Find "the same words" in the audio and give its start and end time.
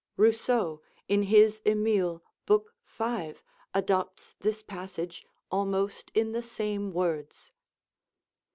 6.31-7.51